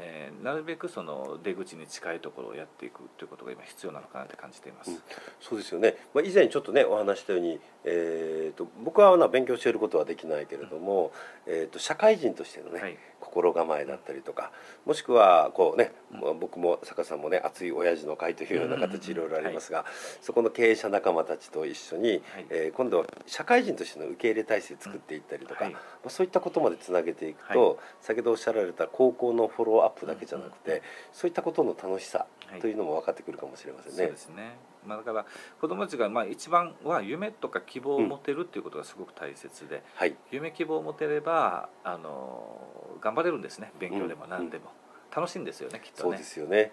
[0.00, 4.98] えー、なるべくその出口に近いところをやっていくということが今必要なのかなって感じています、うん、
[5.40, 11.12] そうですよね、まあ、以前ちょっとねお話したように、えーと、僕は勉強していることはできないけれども、
[11.46, 14.52] うん、えーと、社会人としてのね、はい、心構えだったりとか
[14.86, 19.86] もしくはこうね、うん、僕も坂さんもね熱い親父の会というような形いろいろありますが、はい、
[20.22, 32.26] そこの経営者仲間たちと一緒に、はい、えー、今度は社会人としての受け入れ体制作っていったりとか、まあ、そういったことまでつなげていくと、先ほどおっしゃられた高校のフォローアップだけじゃなくて、そういったことの楽しさ
[32.60, 33.98] というのも分かってくるかもしれませんね。
[33.98, 34.56] そうですね
[34.88, 35.26] まあ、だから
[35.60, 42.58] 子どもたちがまあ一番は夢とか希望を持てるっていうことがすごく大切で、うんはい、夢希望を持てればあの
[43.00, 43.72] 頑張れるんですね。
[43.78, 44.72] 勉強でも何でも、
[45.10, 46.02] うん、楽しいんですよねきっとね。
[46.02, 46.72] そうですよね。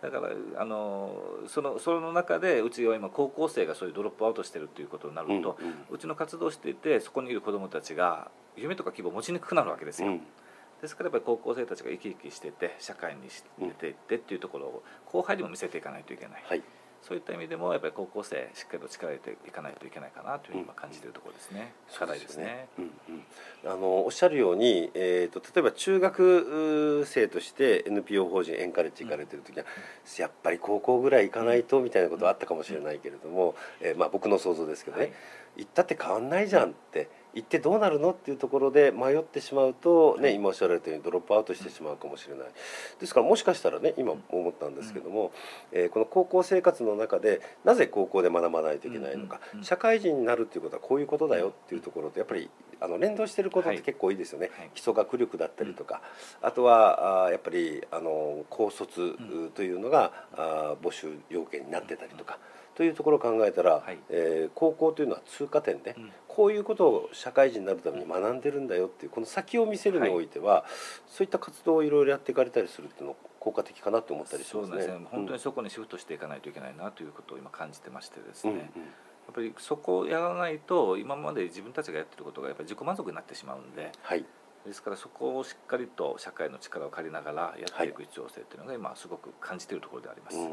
[0.00, 1.12] だからあの
[1.48, 10.08] そのその中でうちは今高校生がそういうドロップアウトしてるということになると、うんうん、うちの活動していてそこにいる子どもたちが夢とか希望を持ちにくくなるわけですよ。
[10.08, 10.22] うん。
[10.80, 13.22] ですからやっぱり高校生たちが生き生きしてて社会に
[13.58, 16.62] 出ていってっていうところを後輩にも見せていかないといけない、はい、
[17.02, 22.68] そういった意味でもやっぱり高校生しっかりと力を入れていかないといけないかなというふうに今感じているところですね、うん、課題ですね。
[22.78, 22.90] うん
[23.64, 35.12] うん、あのおっしゃるように、えーと、例えば中学生として NPO 法人エンカレッジ行かれてる時は、うん、やっぱり高校ぐらい行かないとみたいなことはあったかもしれないけれども、えー、まあ、僕の想像ですけどね、はい、
[35.58, 37.08] 行ったって変わんないじゃんって。
[37.38, 42.46] 行ってどうなるのっていうところで迷ってしまうと、ね、今おっしゃられたようにドロップアウトしてしまうかもしれない。
[43.00, 45.32] ですからもしかしたらね今思ったんですけども、
[45.70, 56.02] えー、この高校生活の中でなぜ高校で学ばないといけないのか、社会人になるっていうことはこういうことだよっていうところとやっぱりあの連動してることって結構多いですよね、はい、基礎学力だったりとか、
[56.42, 59.16] あとはあやっぱりあの高卒
[59.54, 62.38] というのが、あ募集要件になってたりとか。
[62.78, 70.62] というところを考えたら、はい、えー、高校というのは通過点で、うん、こういうことを社会人になるために学んでるんだよっていうこの先を見せるにおいては、はい、
[71.08, 74.70] そういった活動をいろいろやっていかれたりするっていうの効果的かなと思ったりしますね。
[74.70, 75.06] そうですね。
[75.10, 78.52] 本当にそこにシフトしていかないといけないなということを今感じてましてですね。
[78.52, 78.62] うんうん。
[78.62, 78.68] や
[79.32, 84.24] っぱりそこをやらないと今まで自分たちがやってることがやっぱり自己満足になってしまうんで、はい、
[84.64, 90.36] ですからそこをしっかりと社会の力を借りながらやっていく必要性っていうのが今すごく感じているところであります。
[90.36, 90.46] うん。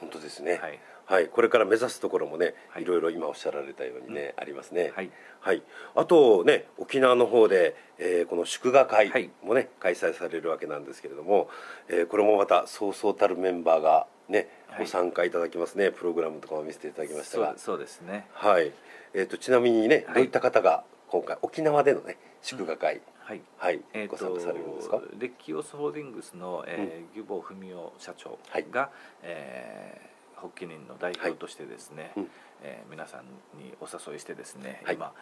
[0.00, 5.62] 本当ですね、はい、はい、これから目指すところもね、はい、いろいろ今おっしゃられたようにね、うん、ありますね、はい、はい、
[5.94, 11.48] あとね沖縄の方で、えー、この祝賀会もね、開催されるわけなんですけれども、
[11.88, 17.54] えー、これもまたそうそうたるメンバーがねご参加いただきますね、プログラムとかも見せていただきましたが。
[17.56, 18.26] そうですね。
[18.34, 18.70] はい、
[19.14, 23.00] えーと、ちなみにねどういった方が今回沖縄でのね祝賀会、うん。
[23.22, 25.00] はい、はい、えー、ご参加されるんですか？
[25.18, 28.38] レッキオスホールディングスの、えー、うん、義母文夫社長
[28.70, 28.90] が、はい、
[29.22, 32.26] えー発起人の代表としてですね、はい、
[32.62, 33.24] えー、皆さん
[33.58, 35.12] にお誘いしてですね、はい、今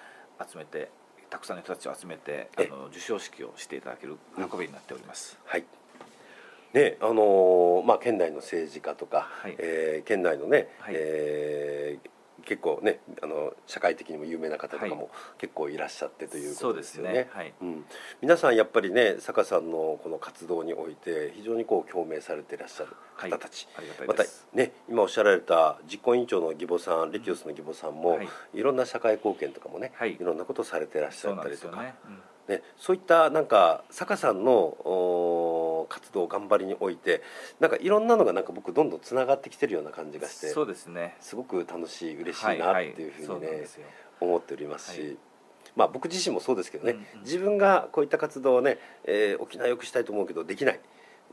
[0.47, 0.91] 集めて
[1.31, 5.39] たくさんの人たちを集めてあの授賞式をしていただける運びになっております。
[5.45, 5.65] はい。
[6.73, 11.66] ねあのー、まあ、県内の政治家とか、はい、えー、県内のね、はい、えー
[12.47, 17.13] 結構ねあの社会的にも有名な方とかも結構いらっしゃってということですよね。
[17.13, 17.29] ね。
[17.33, 17.53] はい。
[17.61, 17.85] うん、
[18.23, 31.85] 皆さんやっぱりね坂さんのこの活動において非常にこう共鳴されていらっしゃる方たち、はい、またね今おっしゃられた実行委員長の義母さんレキオスの義母さんも、はい、いろんな社会貢献とかもね、はい、いろんなことをされていらっしゃったりとか。
[32.49, 37.23] ね、そういったなんか坂さんの活動頑張りにおいて
[37.61, 41.17] なんかいろんなのがなんか僕どんどんつながってきてるような感じがしてそうですね。
[41.21, 43.69] すごく楽しい嬉しいなっていうふうにね、はいはい、
[44.21, 45.01] 思っておりますし。
[45.01, 45.17] はい。
[45.75, 50.81] まあ、僕自身もそうですけどね、うんうん、自分がこういった活動をね、えー、沖縄よくしたいと思うけどできない。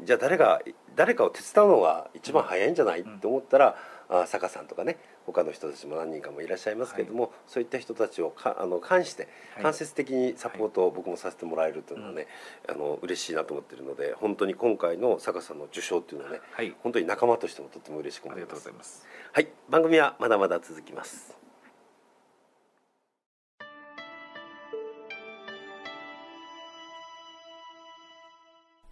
[0.02, 0.62] じゃあ誰が
[0.96, 3.78] 誰かを手伝うのが一番早いんじゃない、うん、って思ったら、
[4.22, 9.28] あ坂さんとかね他の人たちも何人かもいらっしゃいますけれども、はい、そういった人たちをかあの関して
[9.62, 12.28] 間接的にサポートを僕もさせてもらえるというのはね、
[12.68, 19.06] はい、あの嬉しいなと思っているので本当に今回の坂さんの受賞っていうのはね、はい、本当に仲間としてもとっても嬉しく思います。
[19.32, 19.48] はい。
[19.70, 21.44] 番組はまだまだ続きます。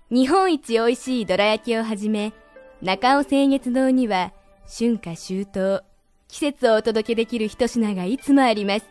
[0.10, 2.34] 日本一美味しいどら焼きをはじめ
[2.82, 4.34] 中尾清月堂には
[4.68, 5.84] 春夏秋冬、
[6.28, 8.86] 季節をお届けできる一品がいつもあります。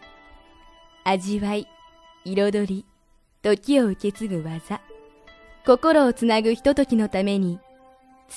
[1.05, 1.67] 味わい、
[2.25, 2.85] 彩り、
[3.43, 4.81] 時を受け継ぐ技、
[5.65, 7.59] 心をつなぐひとときのために、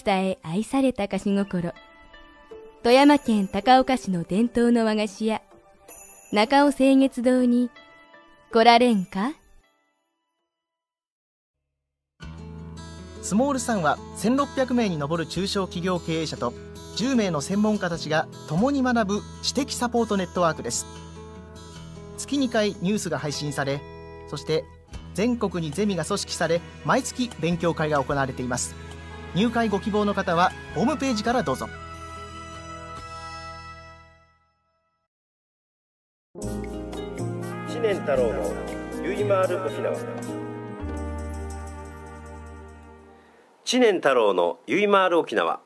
[0.03, 1.73] 伝え愛された菓子心。
[2.81, 5.41] 富山県高岡市の伝統の和菓子屋、
[6.31, 7.69] 中尾清月堂に
[8.51, 9.33] 来られんか？
[13.21, 16.53] スモールさんは1600名に上る中小企業経営者と
[16.95, 20.85] 10名の専門家たちが共に学ぶ知的サポートネットワークです。
[22.17, 23.81] 月2回ニュースが配信され
[24.29, 24.63] そして
[25.13, 28.75] 全国にゼミが組織され毎月勉強会が行われています。
[29.35, 31.67] 入会ご希望の方はホームページからどうぞ。
[37.67, 38.53] 知念太郎の
[39.03, 39.95] ゆいまーる沖縄
[43.65, 45.59] 知念太郎のゆいまーる沖縄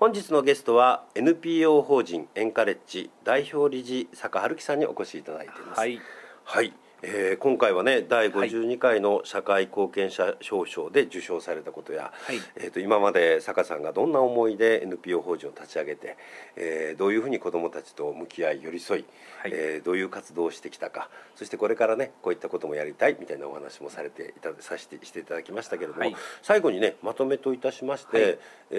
[0.00, 5.78] 本日のゲストは NPO 法人エンカレッジ代表理事坂春樹さんにお越しいただいています。
[5.78, 6.00] はい、
[6.42, 16.16] はいえー、今回はね第52回の社会貢献者表彰で受賞されたことや、はい、えーと、今まで坂さんがどんな思いで NPO 法人を立ち上げて、
[16.56, 19.04] えー、どういうふうに子どもたちと向き合い寄り添い、
[19.42, 28.38] はい、えー、どういう活動をしてきたかそしてこれからねこういったこともやりたいみたいなお話もされていたさせてしていただきましたけれども、はい、最後にねまとめといたしまして、はい、
[28.70, 28.76] え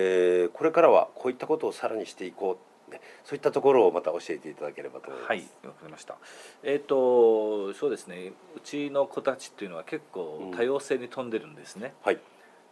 [0.47, 5.29] ー、これからはこういったことをさらにしていこうね、そういったところをまた教えていただければと思います。
[5.29, 6.17] はい、わかりました。
[6.63, 8.33] えっ、ー、とそうですね。
[8.55, 11.93] うちの子たちっていうのは結構多様性に富んでるんですね。
[12.01, 12.19] うん、はい。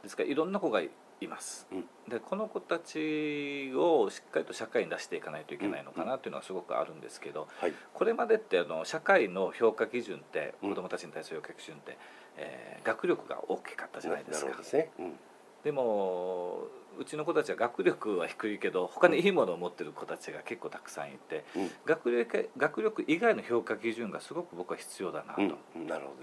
[0.03, 11.97] ですからいろんな子がいます、うん、でこの子たちをしっかりと社会に出していかないといけないのかなというのはすごくあるんですけど、はい、これまでってあの社会の評価基準って子どもたちに対する評価基準って、
[12.37, 14.55] えー、学力が大きかったじゃないですか。
[14.55, 15.13] ですね、うん
[15.63, 25.41] でもうちの子たちは学力は低いけど他にいいものを持ってる子たちが結構たくさんいて、うん、学力学力以外の評価基準がすごく僕は必要だなと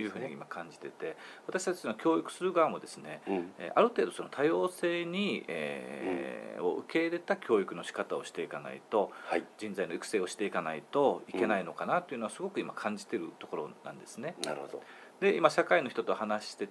[0.00, 14.34] いうふうに今感じてて、私たちの教育する側もですね、うん、ある程度その多様性に、えー、を受け入れた教育の仕方をしていかないと、はい、人材の育成をしていかないといけないのかなというのはすごく今感じているところなんですね。
[14.44, 14.82] なるほど。
[15.20, 16.68] で今社会の人と話して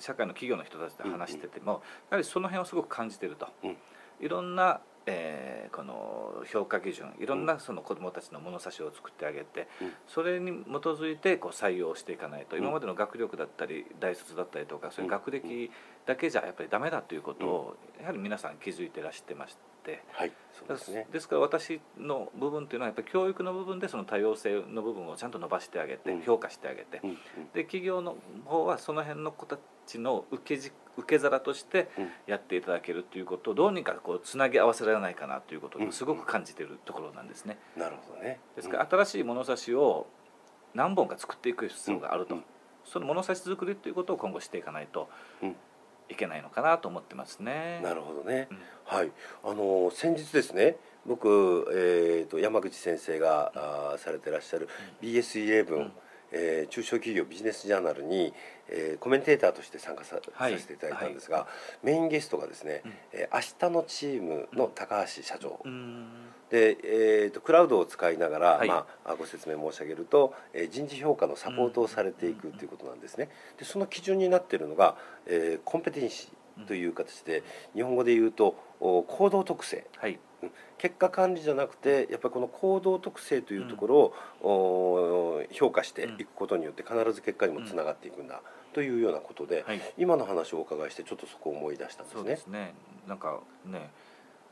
[0.00, 3.48] 社会の企業の人たちと話してても、やはりその辺をすごく感じてると、
[4.20, 9.68] いろんな、えー、この評価基準いろんなその子どもたちの物差しを作ってあげて、
[10.06, 15.70] それに基づいてこう採用していかないと、今までの学力だったり大卒だったりとかそういう学歴
[16.06, 19.69] だけじゃやっぱりダメだということを、やはり皆さん気づいてらしてまして、
[20.12, 27.00] はいそうですね、ですから私の部分っていうのはやっぱり教育の部分でその多様性の部分をちゃんと伸ばしてあげて、評価してあげて、
[27.54, 31.88] で企業の方はその辺の子たちの受け受け皿として
[32.26, 37.58] やっていただけるということをどうにかこうつなぎ合わせられないかなということをすごく感じているところなんですね。
[37.76, 38.38] なるほどね。
[38.56, 40.06] ですから新しい物差しを
[40.74, 42.36] 何本か作っていく必要があると、
[42.84, 45.08] その物差し作りということを今後していかないと。
[46.10, 47.80] いけないのかなと思ってますね。
[47.82, 48.48] なるほどね。
[48.50, 49.12] うん、はい。
[49.44, 54.68] あの先日ですね、僕えっ、ー、と山口先生が、うん、あされてらっしゃる
[55.02, 55.92] BS11、うん
[56.32, 58.32] えー、中小企業ビジネスジャーナルに、
[58.68, 61.48] えー、コメンテーターとして参加さ,、させていただいたんですが、は
[61.82, 66.06] い、メインゲストがですね、うん、えー、明日のチームの高橋社長、うん、
[66.50, 73.28] で、えーと、クラウドを使いながら、はい、まあ、ご説明申し上げると、えー、人事評価のサポートをされていくということなんですね。
[73.58, 77.42] でその基準になっているのが、えー、コンペテンシーという形で、
[77.74, 80.18] 日本語で言うと行動特性、はい、
[80.78, 92.20] 結果管理じゃなくてやっぱりこの行動特性というところを、うん、評価していくことによって必ず結果にもつながっていくんだ、というようなことで、はい、今の話をお伺いしてちょっとそこを思い出したんですね。
[92.20, 92.74] そうですね。
[93.06, 93.90] なんかね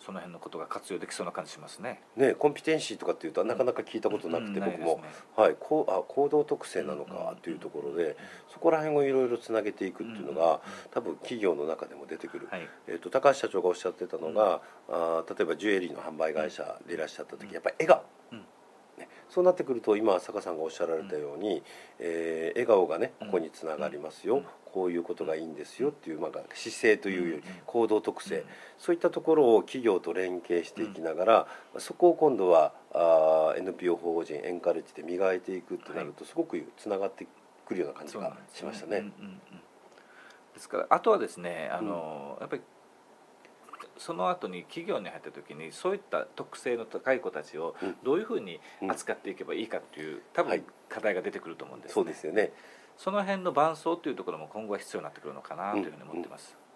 [0.09, 2.01] その辺のことが活用できそうな感じしますね。
[2.17, 5.03] ね、コンピテンシーとかっていうとなかなか聞いたことなくて、僕も、
[5.37, 8.17] はい、こうあ行動特性なのかというところで、
[8.51, 12.49] そこら辺をいろいろつなげていくっていうのが、多分企業の中でも出てくる。
[12.87, 18.01] えっ、と高橋社長がおっしゃってたのが、あ例えばジュエリーの販売会社でいらっしゃった時、やっぱり笑
[18.33, 18.39] 顔。
[19.39, 21.63] そうなってくると今坂さんがおっしゃられたように、
[22.01, 28.45] えー、笑顔がねここにつながりますよ、こういうことがいいんですよっていう、まあ、姿勢というより行動特性、
[28.79, 31.47] そういったところを企業と連携していきながら、
[31.79, 37.29] そこを今度はあ NPO 法人エンカレッジで磨いていくってなると、すごくつながって
[37.65, 39.05] くるような感じがしましたね。
[40.53, 42.63] ですからあとはですねあの、やっぱり
[43.99, 52.53] その後に企業に入った時にそういった特性の高い子たちをどういうふうに扱っていけばいいかっていう多分課題が出てくると思うんです、ね、そうですよね。
[52.97, 56.57] その辺の伴走というところも今後は必要になってくるのかなというふうに思ってます。
[56.57, 56.68] うんうん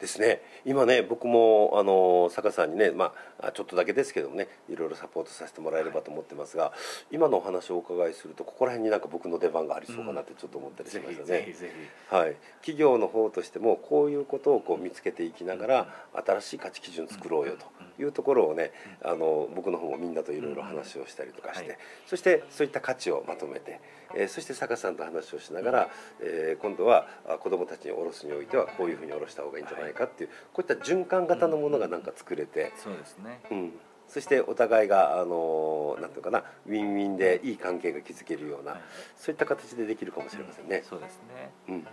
[0.00, 0.42] ですね。
[0.64, 6.72] 今ね僕もあの坂さんにね、まあ、ちょっとだけですけどもねいろいろサポートさせてもらえればと思ってますが、
[7.10, 11.54] 今のお話をお伺いするとここら辺になんか僕の出番がありそうかなってちょっと思ったりしましたね。
[12.12, 15.94] うん、はい、企業の方としてもこういうことをこう見つけていきながら、
[16.26, 17.66] 新しい価値基準作ろうよと。
[17.98, 18.72] いうところをね、
[19.02, 23.80] あの僕の方もみんなといろいろ話をしたりとかして、はい、そしてそういった価値をまとめて、
[24.14, 25.88] えー、そして坂さんと話をしながら、
[26.20, 27.06] えー、今度は
[27.40, 33.72] 子どもたちに下ろすにおいてはこういうふうに下ろした方がいいんじゃないかっていう、こういった循環型のものがなんか作れて、そうですね、うん。
[34.08, 38.80] そしてお互いがあのなんていうかなウィンウィンでいい関係が築けるような、はい、
[39.16, 40.82] そういった形でできるかもしれませんね。
[40.88, 41.86] そうですね、うん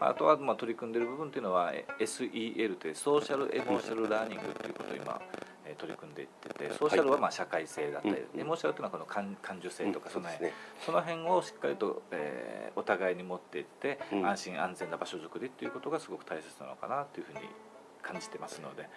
[0.00, 5.20] あとはまあ取り組んでいる部分というのは SEL というソーシャルエモーシャルラーニングということを今
[5.78, 10.52] 取り組んでいっててソーシャルはまあ社会性だったり、はい、エモーシャルというのはこの感感受性とかその辺、うん、
[10.84, 17.40] その辺をしっかりと、えー、お互いに持っていって、安心安全な場所づくりということがすごく大切なのかなというふうに
[18.06, 18.88] 感じてますので、ね、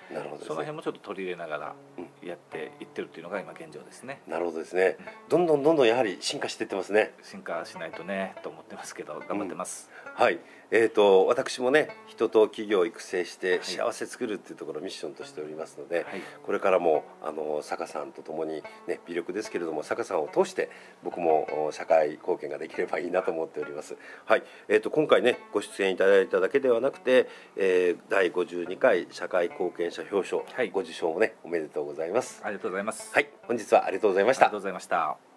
[0.45, 1.75] その辺もちょっと取り入れながら
[2.23, 4.21] やっていってるっていうのが今現状ですね。
[4.27, 4.97] なるほどですね。
[5.27, 7.13] どんどんどんどんやはり進化していってますね。
[7.23, 9.89] 進化しないとねと思ってますけど頑張ってます。
[10.15, 10.39] うん、はい。
[10.71, 20.69] えーと、私もね人と企業を育成して幸せ作るっていうところをミッションとしておりますので、はい、これからもあの坂さんとともに、ね、微力ですけれども坂さんを通して
[21.03, 23.97] 僕も社会貢献ができればいいなと思っております。
[24.25, 32.41] はいえーと、今回ねご出演いただいただけではなくて、えー、第52回社会貢献者表彰、はい、ご受賞もねおめでとうございます。
[32.43, 33.11] ありがとうございます。
[33.13, 34.45] はい本日はありがとうございました。
[34.45, 35.28] ありがとうございました。